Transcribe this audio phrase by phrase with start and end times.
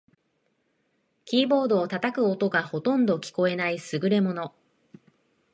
[1.25, 4.51] キーボードを叩く音がほとんど聞こえない優れもの